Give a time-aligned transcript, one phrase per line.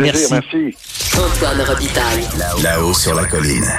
[0.00, 0.76] Plaisir, merci.
[1.14, 2.26] Antoine Robitaille.
[2.62, 3.70] Là-haut sur la colline.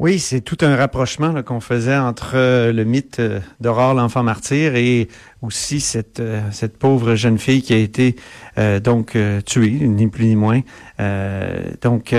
[0.00, 4.76] Oui, c'est tout un rapprochement qu'on faisait entre euh, le mythe euh, d'Aurore l'enfant martyr
[4.76, 5.08] et
[5.42, 8.14] aussi cette euh, cette pauvre jeune fille qui a été
[8.82, 10.62] donc tuée, ni plus ni moins.
[11.80, 12.12] donc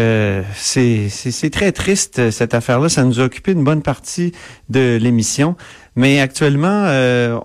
[0.56, 2.88] c'est c'est très triste cette affaire-là.
[2.88, 4.32] Ça nous a occupé une bonne partie
[4.70, 5.58] de l'émission.
[6.00, 6.86] Mais actuellement,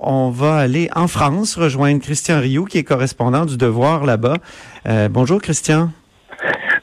[0.00, 4.36] on va aller en France rejoindre Christian Rioux, qui est correspondant du Devoir là-bas.
[5.10, 5.90] bonjour Christian.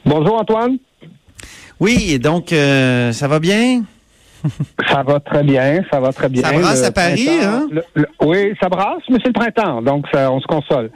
[0.04, 0.76] Bonjour Antoine.
[1.82, 3.82] Oui, donc euh, ça va bien?
[4.88, 6.42] ça va très bien, ça va très bien.
[6.42, 7.66] Ça brasse à Paris, hein?
[8.20, 10.90] oui, ça brasse, mais c'est le printemps, donc ça, on se console.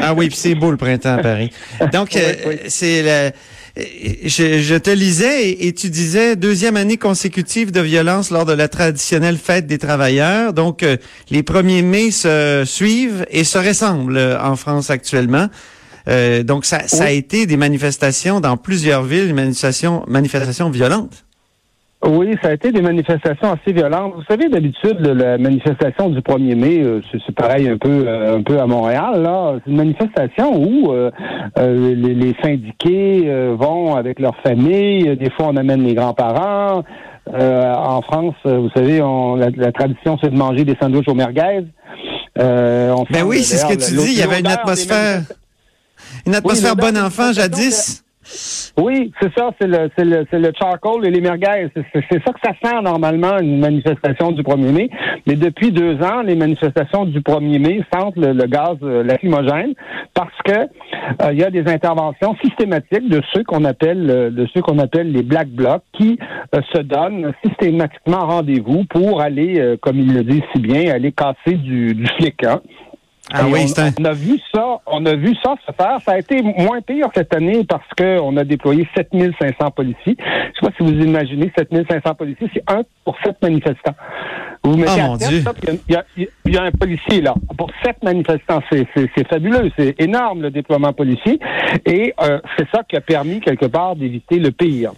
[0.00, 1.50] ah oui, puis c'est beau le printemps à Paris.
[1.92, 3.30] Donc, euh, c'est le...
[3.76, 8.68] Je, je, te lisais et, tu disais deuxième année consécutive de violence lors de la
[8.68, 10.54] traditionnelle fête des travailleurs.
[10.54, 10.96] Donc, euh,
[11.28, 15.48] les premiers mai se suivent et se ressemblent en France actuellement.
[16.08, 21.25] Euh, donc, ça, ça a été des manifestations dans plusieurs villes, manifestations, manifestations violentes.
[22.04, 24.14] Oui, ça a été des manifestations assez violentes.
[24.16, 28.42] Vous savez, d'habitude, la manifestation du 1er mai, euh, c'est pareil un peu euh, un
[28.42, 29.22] peu à Montréal.
[29.22, 30.92] Là, c'est une manifestation où
[31.56, 35.16] les, syndiqués vont avec leurs familles.
[35.16, 36.84] Des fois, on amène les grands-parents.
[37.32, 41.64] en France, vous savez, on, la, tradition, c'est de manger des sandwichs au merguez.
[42.36, 44.12] ben oui, c'est ce que tu dis.
[44.12, 45.22] Il y avait une atmosphère.
[46.26, 48.04] Une atmosphère bon enfant jadis.
[48.78, 51.68] Oui, c'est ça, c'est le, c'est le, c'est le charcoal et les merguez.
[51.74, 54.90] C'est, ça que ça sent normalement une manifestation du 1er mai.
[55.26, 59.74] Mais depuis deux ans, les manifestations du 1er mai sentent le, gaz euh, lacrymogène
[60.14, 64.46] parce que euh, il y a des interventions systématiques de ceux qu'on appelle euh, de
[64.52, 66.18] ceux qu'on appelle les black blocs qui
[66.52, 71.94] se donnent systématiquement rendez-vous pour aller, comme ils le disent si bien, aller casser du,
[71.94, 72.06] du.
[72.44, 72.60] Hein.
[73.32, 73.66] Ah oui,
[73.98, 75.98] on, a vu ça, on a vu ça se faire.
[76.04, 80.16] Ça a été moins pire cette année parce qu'on a déployé 7500 policiers.
[80.16, 83.94] Je sais pas si vous imaginez 7500 policiers, c'est un pour sept manifestants.
[84.62, 88.62] Vous mettez oh, à tête, il y, a, un policier là pour sept manifestants.
[88.70, 91.40] C'est fabuleux, c'est énorme le déploiement policier
[91.84, 94.92] et euh, c'est ça qui a permis quelque part d'éviter le pire.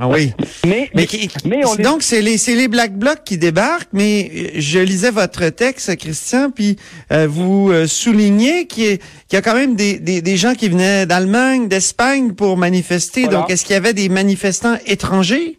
[0.00, 0.32] Ah oui.
[0.64, 5.10] Mais, mais, donc c'est les c'est les Black Blocs qui débarquent, mais euh, je lisais
[5.10, 6.76] votre texte, Christian, puis
[7.10, 8.98] euh, vous euh, soulignez qu'il
[9.32, 13.26] y, a quand même des, des, des gens qui venaient d'Allemagne, d'Espagne pour manifester.
[13.26, 15.57] Donc est-ce qu'il y avait des manifestants étrangers?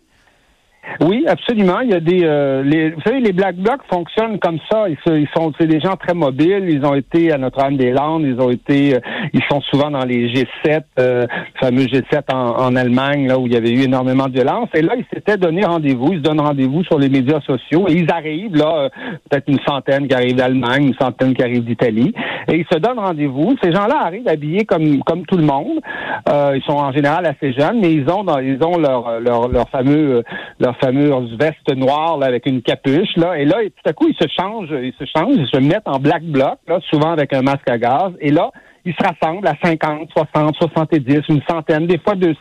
[1.02, 1.80] Oui, absolument.
[1.82, 4.90] Il y a des, euh, les, vous savez, les Black Blocs fonctionnent comme ça.
[4.90, 6.66] Ils, ils sont, des gens très mobiles.
[6.68, 8.24] Ils ont été à Notre-Dame-des-Landes.
[8.24, 9.00] Ils ont été, euh,
[9.34, 11.26] ils sont souvent dans les G7, euh,
[11.60, 14.70] fameux G7 en, en, Allemagne, là où il y avait eu énormément de violence.
[14.74, 16.14] Et là, ils s'étaient donné rendez-vous.
[16.14, 18.90] Ils se donnent rendez-vous sur les médias sociaux et ils arrivent là, euh,
[19.30, 22.14] peut-être une centaine qui arrivent d'Allemagne, une centaine qui arrivent d'Italie,
[22.52, 23.56] et ils se donnent rendez-vous.
[23.64, 25.80] Ces gens-là arrivent habillés comme comme tout le monde.
[26.28, 29.70] ils sont en général assez jeunes, mais ils ont dans, ils ont leur leur, leur
[29.70, 30.24] fameux
[30.60, 33.16] leur fameuse veste noire là, avec une capuche.
[33.16, 35.88] Là, et là, tout à coup, ils se changent, ils se changent, ils se mettent
[35.88, 38.14] en black bloc, là, souvent avec un masque à gaz.
[38.20, 38.52] Et là,
[38.86, 42.40] ils se rassemblent à 50, 60, 70, une centaine, des fois 200.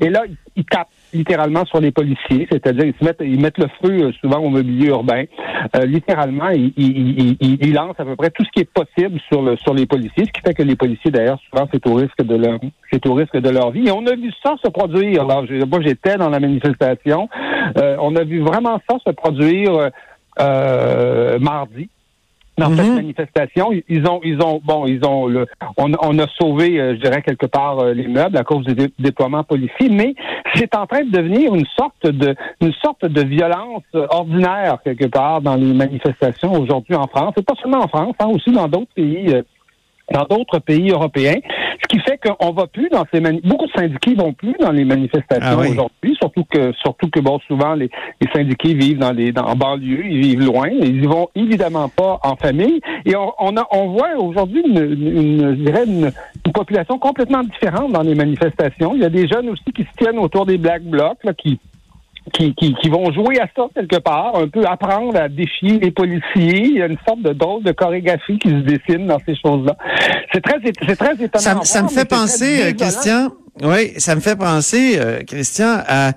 [0.00, 0.22] Et là,
[0.56, 4.12] ils tapent littéralement sur les policiers, c'est-à-dire ils se mettent, ils mettent le feu euh,
[4.20, 5.24] souvent au mobilier urbain.
[5.76, 9.42] Euh, littéralement, ils, ils, ils, lancent à peu près tout ce qui est possible sur
[9.42, 12.22] le sur les policiers, ce qui fait que les policiers d'ailleurs souvent c'est au risque
[12.22, 12.58] de leur
[12.92, 13.88] c'est au risque de leur vie.
[13.88, 15.22] Et on a vu ça se produire.
[15.22, 17.28] Alors, moi j'étais dans la manifestation,
[17.78, 19.90] euh, on a vu vraiment ça se produire
[21.40, 21.88] mardi
[22.56, 22.94] dans cette mhm.
[22.94, 23.70] manifestation.
[23.88, 27.22] Ils ont, ils ont, bon, ils ont, le, on, on a sauvé, euh, je dirais
[27.22, 30.14] quelque part euh, les meubles à cause du déploiement policier, mais
[30.54, 35.40] c'est en train de devenir une sorte de, une sorte de violence ordinaire quelque part
[35.40, 38.94] dans les manifestations aujourd'hui en France, et pas seulement en France, hein, aussi dans d'autres
[38.94, 39.34] pays.
[39.34, 39.42] Euh,
[40.12, 41.38] dans d'autres pays européens,
[41.82, 44.72] ce qui fait qu'on va plus dans ces mani beaucoup de syndiqués vont plus dans
[44.72, 47.90] les manifestations ah aujourd'hui, surtout que surtout que bon souvent les,
[48.20, 51.88] les syndiqués vivent dans les dans, en banlieue, ils vivent loin, ils y vont évidemment
[51.88, 56.12] pas en famille et on on, a, on voit aujourd'hui une, une, je dirais une,
[56.46, 58.94] une, population complètement différente dans les manifestations.
[58.94, 61.58] Il y a des jeunes aussi qui se tiennent autour des black blocs là, qui
[62.32, 65.90] qui, qui, qui, vont jouer à ça quelque part, un peu apprendre à défier les
[65.90, 66.66] policiers.
[66.66, 69.76] Il y a une sorte de drôle de chorégraphie qui se dessine dans ces choses-là.
[70.32, 71.38] C'est très, c'est très étonnant.
[71.38, 73.28] Ça, ça me fait penser, euh, Christian.
[73.62, 76.12] Oui, ça me fait penser, euh, Christian, à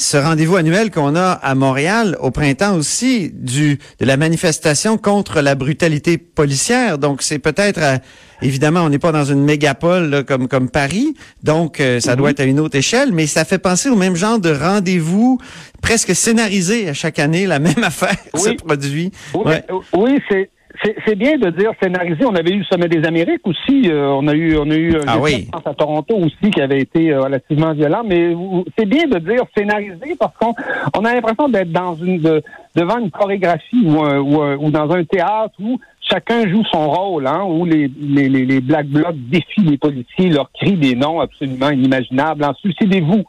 [0.00, 5.42] ce rendez-vous annuel qu'on a à Montréal au printemps aussi du de la manifestation contre
[5.42, 6.96] la brutalité policière.
[6.96, 7.98] Donc c'est peut-être euh,
[8.40, 12.32] évidemment on n'est pas dans une mégapole comme comme Paris, donc euh, ça doit mhm.
[12.32, 15.38] être à une autre échelle, mais ça fait penser au même genre de rendez-vous
[15.82, 19.12] presque scénarisé à chaque année, la même affaire se produit.
[19.34, 19.54] Oui,
[19.92, 20.50] oui c'est
[20.82, 22.24] c'est bien de dire scénariser.
[22.24, 23.90] On avait eu le sommet des Amériques aussi.
[23.90, 25.48] Euh, on a eu, on a eu ah oui.
[25.52, 28.02] à Toronto aussi qui avait été euh, relativement violent.
[28.04, 28.34] Mais
[28.78, 30.54] c'est bien de dire scénariser parce qu'on
[30.96, 32.40] on a l'impression d'être dans une
[32.74, 37.64] devant une chorégraphie ou, ou, dans un théâtre où chacun joue son rôle, hein, où
[37.64, 42.44] les, les, les, Black Blocs défient les policiers, leur crient des noms absolument inimaginables.
[42.44, 43.24] En suicidez-vous.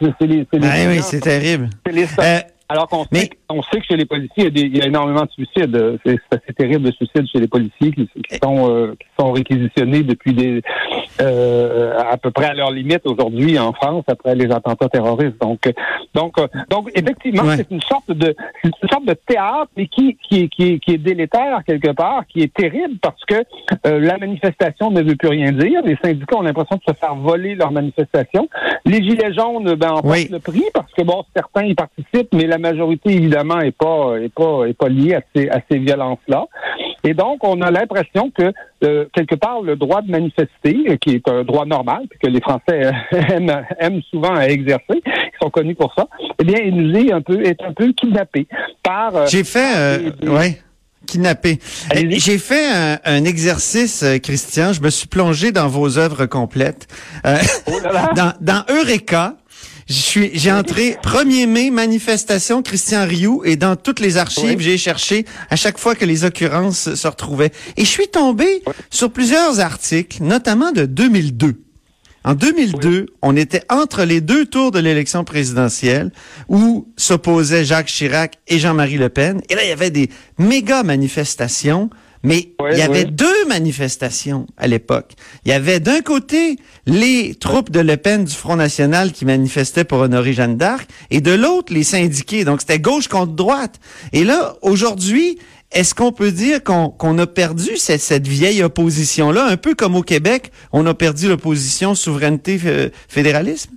[0.00, 1.70] C'est ah oui, c'est terrible.
[2.68, 5.98] Alors qu'on sait, on sait que chez les policiers, il y a, énormément de suicides.
[6.04, 8.08] C'est assez terrible de suicides chez les policiers qui,
[8.42, 10.62] sont, euh, qui sont réquisitionnés depuis des
[11.20, 15.40] euh, à peu près à leur limite aujourd'hui en France après les attentats terroristes.
[15.40, 15.60] Donc,
[16.14, 18.34] donc, euh, donc effectivement, c'est une sorte de
[18.64, 22.52] une sorte de théâtre, mais qui qui, qui, qui est délétère quelque part, qui est
[22.52, 23.44] terrible parce que
[23.84, 25.82] la manifestation ne veut plus rien dire.
[25.84, 28.48] Les syndicats ont l'impression de se faire voler leur manifestation.
[28.84, 32.46] Les gilets jaunes, ben, en portent le prix parce que bon, certains y participent, mais
[32.46, 36.46] la majorité, évidemment, est pas, est pas, est pas liée à ces, à ces violences-là.
[37.06, 38.52] Et donc, on a l'impression que,
[38.84, 42.40] euh, quelque part, le droit de manifester, euh, qui est un droit normal, que les
[42.40, 42.90] Français
[43.30, 46.08] aiment, aiment souvent à exercer, ils sont connus pour ça,
[46.40, 48.48] eh bien, il nous est un peu, est un peu kidnappé
[48.82, 49.14] par...
[49.14, 50.12] Euh, J'ai fait...
[50.26, 50.60] ouais
[51.06, 51.60] kidnappé.
[51.94, 52.66] J'ai fait
[53.04, 54.72] un, exercice, Christian.
[54.72, 56.88] Je me suis plongé dans vos œuvres complètes.
[57.24, 57.70] Oh
[58.16, 59.36] dans, dans Eureka,
[59.88, 65.56] j'ai entré 1er mai, manifestation Christian Rioux, et dans toutes les archives, j'ai cherché à
[65.56, 67.52] chaque fois que les occurrences se retrouvaient.
[67.76, 71.62] Et je suis tombé sur plusieurs articles, notamment de 2002.
[72.24, 76.10] En 2002, on était entre les deux tours de l'élection présidentielle
[76.48, 79.40] où s'opposaient Jacques Chirac et Jean-Marie Le Pen.
[79.48, 81.88] Et là, il y avait des méga manifestations
[82.22, 85.12] mais il y avait deux manifestations à l'époque.
[85.44, 89.84] Il y avait d'un côté les troupes de Le Pen du Front National qui manifestaient
[89.84, 92.44] pour honorer Jeanne d'Arc et de l'autre les syndiqués.
[92.44, 93.80] Donc c'était gauche contre droite.
[94.12, 95.38] Et là, aujourd'hui,
[95.72, 100.02] est-ce qu'on peut dire qu'on a perdu cette, cette vieille opposition-là, un peu comme au
[100.02, 103.72] Québec, on a perdu l'opposition souveraineté-fédéralisme?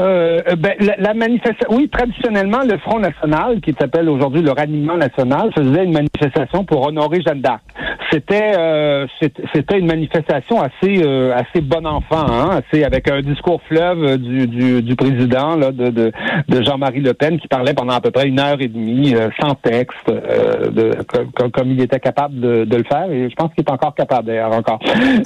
[0.00, 5.50] Euh, ben, la, manifestation, oui, traditionnellement, le Front National, qui s'appelle aujourd'hui le Raniment National,
[5.56, 7.62] faisait une manifestation pour honorer Jeanne d'Arc.
[8.10, 9.06] C'était, euh,
[9.52, 14.46] c'était une manifestation assez, euh, assez bon enfant, hein, assez avec un discours fleuve du,
[14.46, 16.12] du, du président là, de, de,
[16.48, 19.30] de Jean-Marie Le Pen qui parlait pendant à peu près une heure et demie euh,
[19.40, 20.90] sans texte, euh, de,
[21.34, 23.94] comme, comme, il était capable de, de, le faire, et je pense qu'il est encore
[23.94, 24.78] capable d'ailleurs encore.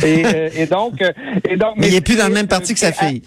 [0.05, 0.23] Et,
[0.63, 0.95] et donc,
[1.49, 3.23] et donc, mais, il est plus dans le même parti que sa fille.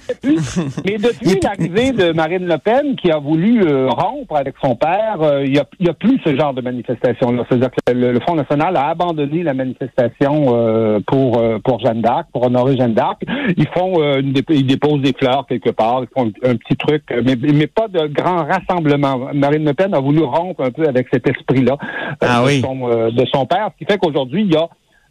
[0.85, 5.21] Mais depuis l'arrivée de Marine Le Pen qui a voulu euh, rompre avec son père,
[5.21, 7.43] euh, il n'y a, a, plus ce genre de manifestation-là.
[7.47, 12.45] C'est-à-dire que le, Front National a abandonné la manifestation euh, pour pour Jeanne d'Arc, pour
[12.45, 13.21] honorer Jeanne d'Arc.
[13.57, 17.35] Ils font une, ils déposent des fleurs quelque part, ils font un, petit truc, mais,
[17.35, 19.29] mais pas de grand rassemblement.
[19.33, 21.77] Marine Le Pen a voulu rompre un peu avec cet esprit-là
[22.21, 24.67] ah de, son, de son père, ce qui fait qu'aujourd'hui, il y a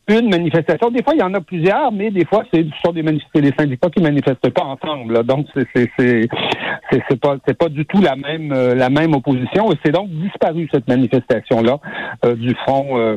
[0.08, 0.90] une manifestation.
[0.90, 4.02] Des fois, il y en a plusieurs, mais des fois, c'est sont des syndicats qui
[4.02, 5.24] manifestent pas ensemble.
[5.24, 5.66] Donc, c'est
[5.98, 6.28] c'est
[6.90, 9.72] c'est pas c'est pas du tout la même euh, la même opposition.
[9.72, 11.78] Et c'est donc disparu cette manifestation là
[12.24, 12.98] euh, du front.
[12.98, 13.16] Euh,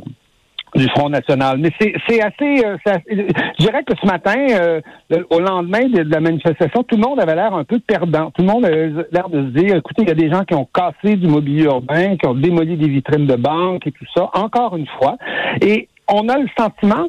[0.75, 1.59] du Front national.
[1.59, 2.63] Mais c'est assez,
[3.07, 4.81] Je dirais que ce matin,
[5.29, 8.31] au lendemain de, la manifestation, tout le monde avait l'air un peu perdant.
[8.31, 10.55] Tout le monde avait l'air de se dire, écoutez, il y a des gens qui
[10.55, 14.31] ont cassé du mobilier urbain, qui ont démoli des vitrines de banque et tout ça,
[14.33, 15.17] encore une fois.
[15.61, 17.07] Et on a le sentiment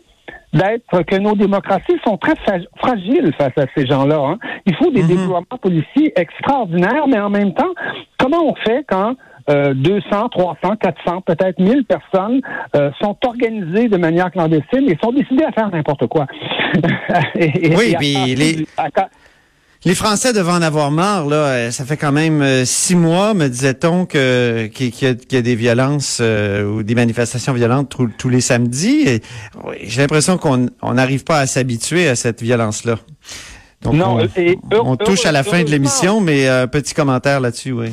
[0.52, 2.34] d'être que nos démocraties sont très
[2.76, 4.18] fragiles face à ces gens-là.
[4.18, 4.38] Hein.
[4.66, 5.08] Il faut des mhm.
[5.08, 7.74] déploiements policiers extraordinaires, mais en même temps,
[8.18, 9.16] comment on fait quand
[9.48, 12.40] 200, 300, 400, peut-être 1000 personnes
[12.76, 16.26] euh, sont organisées de manière clandestine et sont décidées à faire n'importe quoi?
[17.34, 18.66] oui, puis les...
[19.86, 21.26] Les Français devaient en avoir marre.
[21.26, 25.42] Là, euh, ça fait quand même euh, six mois, me disait-on, que qu'il y, a
[25.42, 29.20] des violences euh, ou des manifestations violentes tous les samedis.
[29.82, 32.96] J'ai l'impression qu'on n'arrive pas à s'habituer à cette violence-là.
[33.82, 33.96] Donc,
[34.72, 37.88] on, touche à la fin de l'émission, mais un petit commentaire là-dessus, oui.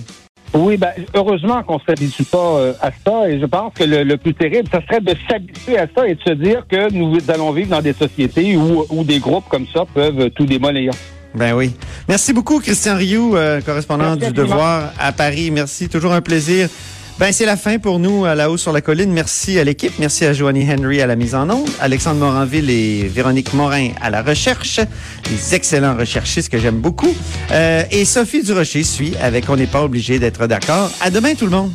[0.53, 3.29] Oui, ben, heureusement qu'on ne s'habitue pas à ça.
[3.29, 6.21] Et je pense que le, plus terrible, ça serait de s'habituer à ça et de
[6.21, 9.83] se dire que nous allons vivre dans des sociétés où, où des groupes comme ça
[9.93, 10.93] peuvent tout démolir.
[11.33, 11.73] Ben oui.
[12.07, 15.51] Merci beaucoup, Christian Rioux, euh, correspondant du Devoir à Paris.
[15.51, 16.67] Merci, toujours un plaisir.
[17.19, 19.11] Ben, c'est la fin pour nous à la haut sur la colline.
[19.11, 19.93] Merci à l'équipe.
[19.99, 24.09] Merci à Joanie Henry à la mise en onde, Alexandre Moranville et Véronique Morin à
[24.09, 24.79] la recherche.
[25.29, 27.15] Des excellents recherchistes que j'aime beaucoup.
[27.51, 30.91] Euh, et Sophie Durocher suit avec On n'est pas obligé d'être d'accord.
[30.99, 31.71] À demain tout le monde.